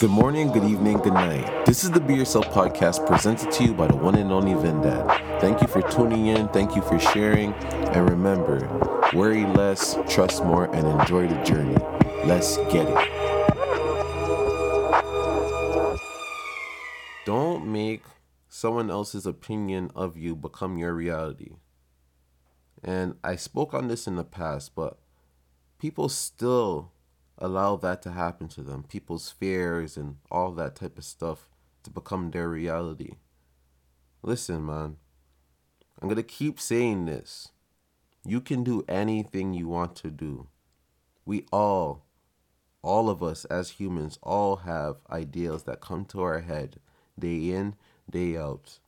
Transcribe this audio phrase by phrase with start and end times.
[0.00, 1.66] Good morning, good evening, good night.
[1.66, 5.40] This is the Be Yourself podcast presented to you by the one and only Vindad.
[5.40, 8.60] Thank you for tuning in, thank you for sharing, and remember
[9.12, 11.76] worry less, trust more, and enjoy the journey.
[12.24, 13.08] Let's get it.
[17.26, 18.04] Don't make
[18.48, 21.56] someone else's opinion of you become your reality.
[22.84, 25.00] And I spoke on this in the past, but
[25.80, 26.92] people still
[27.38, 31.48] allow that to happen to them, people's fears and all that type of stuff
[31.84, 33.12] to become their reality.
[34.22, 34.96] Listen, man,
[36.00, 37.48] I'm going to keep saying this.
[38.24, 40.48] You can do anything you want to do.
[41.24, 42.04] We all,
[42.82, 46.80] all of us as humans, all have ideas that come to our head
[47.18, 47.74] day in,
[48.10, 48.78] day out.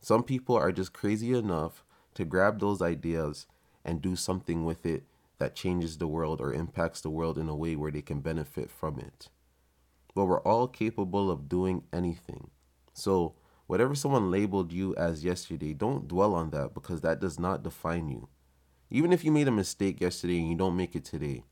[0.00, 3.46] Some people are just crazy enough to grab those ideas
[3.84, 5.04] and do something with it
[5.40, 8.70] that changes the world or impacts the world in a way where they can benefit
[8.70, 9.30] from it.
[10.14, 12.50] But we're all capable of doing anything.
[12.92, 13.34] So,
[13.66, 18.08] whatever someone labeled you as yesterday, don't dwell on that because that does not define
[18.08, 18.28] you.
[18.90, 21.44] Even if you made a mistake yesterday and you don't make it today,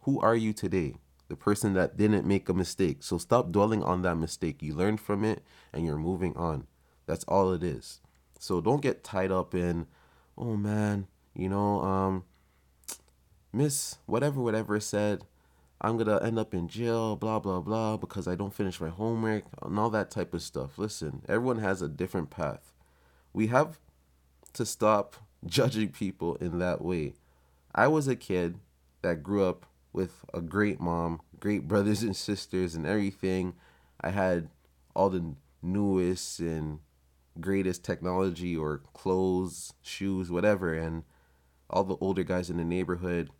[0.00, 0.96] who are you today?
[1.28, 3.02] The person that didn't make a mistake.
[3.02, 4.62] So stop dwelling on that mistake.
[4.62, 6.66] You learned from it and you're moving on.
[7.06, 8.00] That's all it is.
[8.40, 9.86] So don't get tied up in,
[10.36, 12.24] oh man, you know, um,
[13.56, 15.24] Miss whatever whatever said
[15.80, 19.44] I'm gonna end up in jail, blah blah blah, because I don't finish my homework
[19.62, 20.76] and all that type of stuff.
[20.76, 22.74] Listen, everyone has a different path.
[23.32, 23.80] We have
[24.52, 27.14] to stop judging people in that way.
[27.74, 28.58] I was a kid
[29.00, 33.54] that grew up with a great mom, great brothers and sisters, and everything.
[34.02, 34.50] I had
[34.94, 36.80] all the newest and
[37.40, 41.04] greatest technology or clothes, shoes, whatever, and
[41.70, 43.30] all the older guys in the neighborhood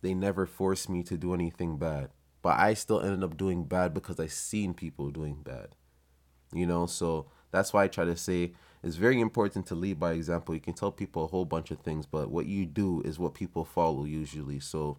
[0.00, 2.10] they never forced me to do anything bad.
[2.42, 5.74] But I still ended up doing bad because I seen people doing bad.
[6.52, 10.12] You know, so that's why I try to say it's very important to lead by
[10.12, 10.54] example.
[10.54, 13.34] You can tell people a whole bunch of things, but what you do is what
[13.34, 14.60] people follow usually.
[14.60, 14.98] So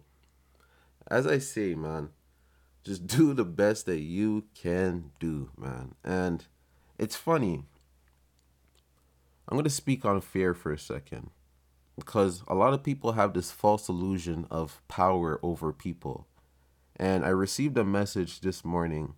[1.10, 2.10] as I say, man,
[2.84, 5.94] just do the best that you can do, man.
[6.04, 6.44] And
[6.98, 7.64] it's funny.
[9.48, 11.30] I'm going to speak on fear for a second
[11.96, 16.26] because a lot of people have this false illusion of power over people.
[16.96, 19.14] And I received a message this morning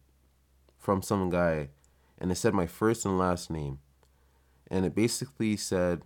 [0.79, 1.71] from some guy,
[2.19, 3.79] and it said my first and last name.
[4.71, 6.03] And it basically said,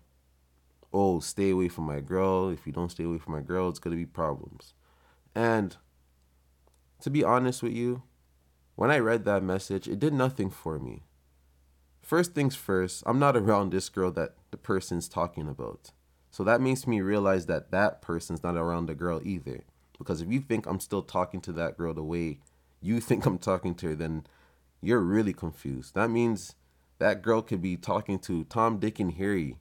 [0.93, 2.49] Oh, stay away from my girl.
[2.49, 4.73] If you don't stay away from my girl, it's going to be problems.
[5.35, 5.77] And
[7.01, 8.03] to be honest with you,
[8.77, 11.03] when I read that message, it did nothing for me.
[12.03, 15.91] First things first, I'm not around this girl that the person's talking about.
[16.31, 19.65] So that makes me realize that that person's not around the girl either.
[19.99, 22.41] Because if you think I'm still talking to that girl the way
[22.81, 24.27] you think I'm talking to her, then
[24.81, 25.95] you're really confused.
[25.95, 26.55] That means
[26.99, 29.57] that girl could be talking to Tom, Dick, and Harry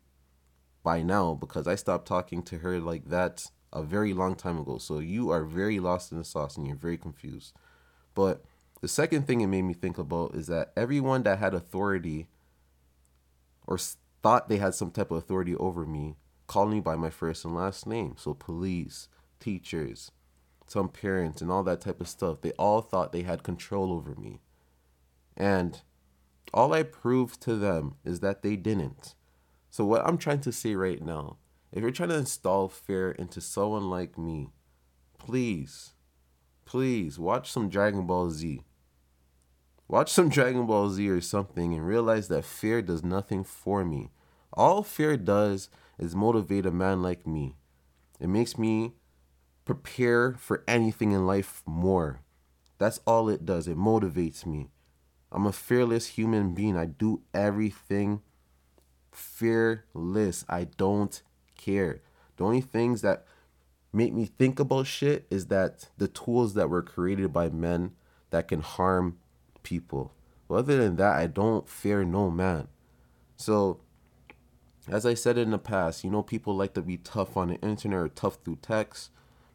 [0.84, 4.78] by now because I stopped talking to her like that a very long time ago.
[4.78, 7.54] So you are very lost in the sauce and you're very confused.
[8.14, 8.46] But
[8.82, 12.28] the second thing it made me think about is that everyone that had authority
[13.68, 16.16] or thought they had some type of authority over me
[16.48, 18.16] called me by my first and last name.
[18.18, 19.08] So police,
[19.40, 20.12] teachers,
[20.68, 22.42] some parents, and all that type of stuff.
[22.42, 24.42] They all thought they had control over me.
[25.38, 25.82] And
[26.54, 29.16] all I proved to them is that they didn't.
[29.70, 31.38] So, what I'm trying to say right now,
[31.72, 34.52] if you're trying to install fear into someone like me,
[35.18, 35.94] please,
[36.64, 38.62] please watch some Dragon Ball Z.
[39.88, 44.12] Watch some Dragon Ball Z or something and realize that fear does nothing for me.
[44.54, 45.70] All fear does
[46.00, 47.56] is motivate a man like me.
[48.20, 48.94] It makes me
[49.66, 52.22] prepare for anything in life more.
[52.78, 53.68] That's all it does.
[53.68, 54.70] It motivates me.
[55.32, 56.78] I'm a fearless human being.
[56.78, 58.22] I do everything
[59.12, 60.46] fearless.
[60.48, 61.22] I don't
[61.58, 62.02] care.
[62.38, 63.26] The only things that
[63.92, 67.94] make me think about shit is that the tools that were created by men
[68.30, 69.18] that can harm
[69.64, 70.14] people.
[70.48, 72.68] But other than that, I don't fear no man.
[73.38, 73.80] So
[74.88, 77.56] as I said in the past, you know, people like to be tough on the
[77.56, 79.10] internet or tough through text,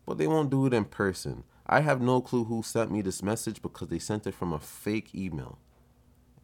[0.04, 1.44] but they won't do it in person.
[1.66, 4.58] I have no clue who sent me this message because they sent it from a
[4.58, 5.58] fake email.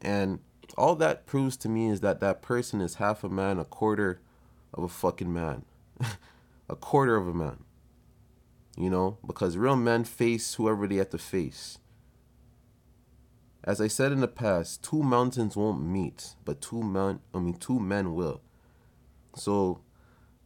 [0.00, 0.38] And
[0.79, 4.21] all that proves to me is that that person is half a man, a quarter
[4.73, 5.65] of a fucking man.
[6.69, 7.65] a quarter of a man.
[8.77, 11.79] You know, because real men face whoever they have to face.
[13.65, 17.55] As I said in the past, two mountains won't meet, but two men I mean
[17.55, 18.43] two men will.
[19.37, 19.81] So,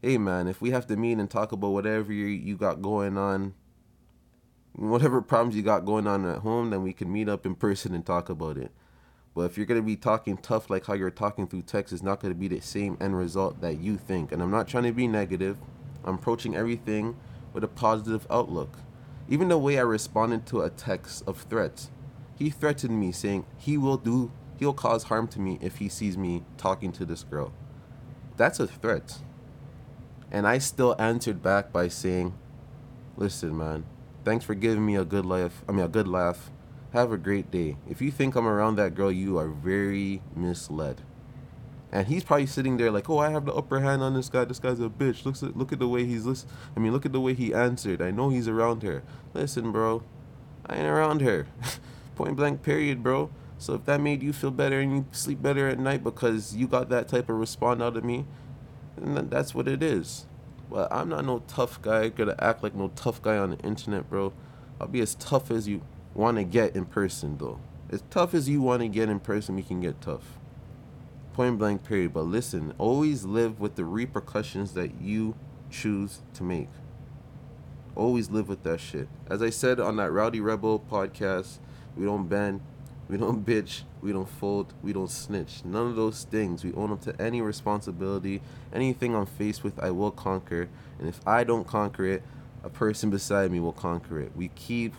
[0.03, 3.17] hey man, if we have to meet and talk about whatever you, you got going
[3.17, 3.55] on,
[4.73, 7.95] whatever problems you got going on at home, then we can meet up in person
[7.95, 8.73] and talk about it.
[9.33, 12.19] But if you're gonna be talking tough like how you're talking through text, it's not
[12.21, 14.33] gonna be the same end result that you think.
[14.33, 15.57] And I'm not trying to be negative.
[16.05, 17.17] I'm approaching everything
[17.53, 18.79] with a positive outlook.
[19.29, 21.91] Even the way I responded to a text of threats,
[22.37, 26.19] he threatened me saying he will do, he'll cause harm to me if he sees
[26.19, 27.53] me talking to this girl.
[28.41, 29.19] That's a threat.
[30.31, 32.33] And I still answered back by saying,
[33.15, 33.85] listen, man,
[34.25, 35.61] thanks for giving me a good life.
[35.69, 36.51] I mean, a good laugh.
[36.95, 37.77] Have a great day.
[37.87, 41.03] If you think I'm around that girl, you are very misled.
[41.93, 44.47] And he's probably sitting there like, oh, I have the upper hand on this guy.
[44.47, 45.27] This guy's a bitch.
[45.27, 46.49] Look at look at the way he's listen.
[46.75, 48.01] I mean, look at the way he answered.
[48.01, 49.03] I know he's around her.
[49.35, 50.03] Listen, bro,
[50.65, 51.47] I ain't around her.
[52.15, 52.63] Point blank.
[52.63, 53.29] Period, bro.
[53.61, 56.67] So if that made you feel better and you sleep better at night because you
[56.67, 58.25] got that type of response out of me,
[58.97, 60.27] then that's what it is.
[60.71, 62.09] But I'm not no tough guy.
[62.09, 64.33] Gonna act like no tough guy on the internet, bro.
[64.81, 65.83] I'll be as tough as you
[66.15, 67.61] want to get in person, though.
[67.91, 70.39] As tough as you want to get in person, we can get tough
[71.33, 75.35] point blank period but listen always live with the repercussions that you
[75.71, 76.69] choose to make
[77.95, 81.59] always live with that shit as i said on that rowdy rebel podcast
[81.97, 82.61] we don't bend
[83.11, 86.93] we don't bitch we don't fold we don't snitch none of those things we own
[86.93, 88.41] up to any responsibility
[88.73, 90.69] anything i'm faced with i will conquer
[90.99, 92.23] and if i don't conquer it
[92.63, 94.95] a person beside me will conquer it we keep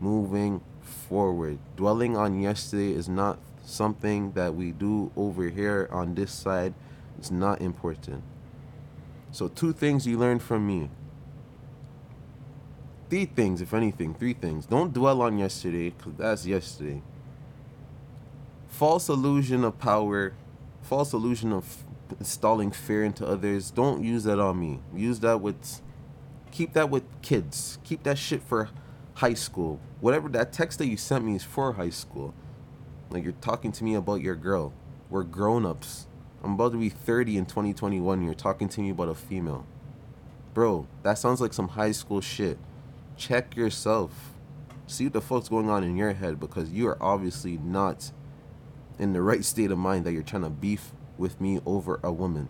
[0.00, 6.32] moving forward dwelling on yesterday is not something that we do over here on this
[6.32, 6.74] side
[7.18, 8.22] It's not important.
[9.32, 10.90] So, two things you learned from me.
[13.08, 14.66] Three things, if anything, three things.
[14.66, 17.02] Don't dwell on yesterday, because that's yesterday.
[18.74, 20.32] False illusion of power,
[20.82, 21.84] false illusion of
[22.18, 23.70] installing fear into others.
[23.70, 24.80] Don't use that on me.
[24.92, 25.80] Use that with,
[26.50, 27.78] keep that with kids.
[27.84, 28.70] Keep that shit for
[29.14, 29.78] high school.
[30.00, 32.34] Whatever that text that you sent me is for high school.
[33.10, 34.72] Like you're talking to me about your girl.
[35.08, 36.08] We're grown-ups.
[36.42, 38.24] I'm about to be 30 in 2021.
[38.24, 39.66] You're talking to me about a female.
[40.52, 42.58] Bro, that sounds like some high school shit.
[43.16, 44.32] Check yourself.
[44.88, 48.10] See what the fuck's going on in your head because you are obviously not
[48.98, 52.12] in the right state of mind that you're trying to beef with me over a
[52.12, 52.48] woman.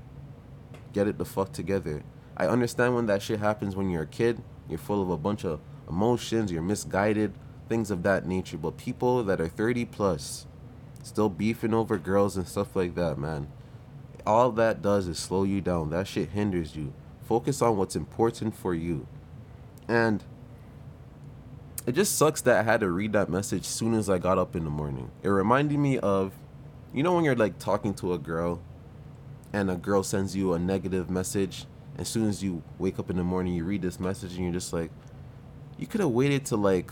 [0.92, 2.02] Get it the fuck together.
[2.36, 4.42] I understand when that shit happens when you're a kid.
[4.68, 7.34] You're full of a bunch of emotions, you're misguided,
[7.68, 8.56] things of that nature.
[8.56, 10.46] But people that are 30 plus,
[11.02, 13.48] still beefing over girls and stuff like that, man.
[14.26, 15.90] All that does is slow you down.
[15.90, 16.94] That shit hinders you.
[17.22, 19.06] Focus on what's important for you.
[19.86, 20.24] And
[21.86, 24.56] it just sucks that I had to read that message soon as I got up
[24.56, 25.10] in the morning.
[25.22, 26.32] It reminded me of,
[26.94, 28.62] you know, when you're like talking to a girl
[29.52, 31.66] and a girl sends you a negative message.
[31.98, 34.52] As soon as you wake up in the morning, you read this message and you're
[34.52, 34.90] just like,
[35.78, 36.90] you could have waited to like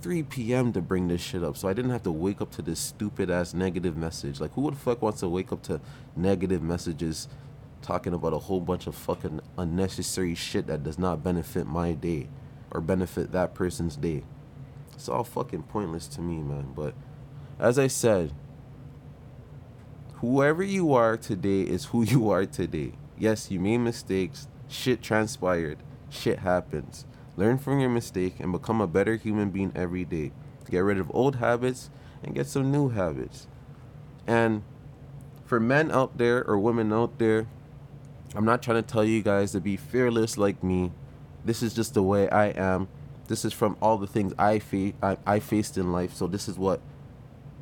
[0.00, 0.72] 3 p.m.
[0.74, 3.30] to bring this shit up, so I didn't have to wake up to this stupid
[3.30, 4.38] ass negative message.
[4.38, 5.80] Like, who the fuck wants to wake up to
[6.14, 7.26] negative messages
[7.80, 12.28] talking about a whole bunch of fucking unnecessary shit that does not benefit my day
[12.74, 14.24] or benefit that person's day?
[14.92, 16.72] It's all fucking pointless to me, man.
[16.74, 16.94] But
[17.58, 18.32] as I said,
[20.14, 22.92] whoever you are today is who you are today.
[23.16, 25.78] Yes, you made mistakes, shit transpired,
[26.10, 27.06] shit happens.
[27.36, 30.32] Learn from your mistake and become a better human being every day.
[30.70, 31.90] Get rid of old habits
[32.22, 33.46] and get some new habits.
[34.26, 34.62] And
[35.44, 37.46] for men out there or women out there,
[38.34, 40.92] I'm not trying to tell you guys to be fearless like me.
[41.44, 42.88] This is just the way I am.
[43.28, 46.14] This is from all the things I, fa- I, I faced in life.
[46.14, 46.80] So this is what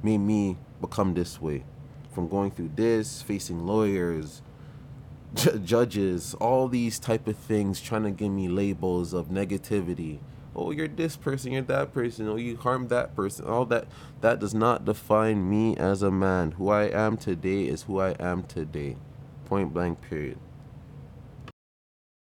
[0.02, 1.64] made me become this way.
[2.12, 4.42] From going through this, facing lawyers,
[5.64, 10.18] judges, all these type of things trying to give me labels of negativity.
[10.54, 13.46] Oh, you're this person, you're that person, oh, you harmed that person.
[13.46, 13.86] All that
[14.20, 16.52] that does not define me as a man.
[16.52, 18.96] Who I am today is who I am today.
[19.46, 20.38] Point blank period.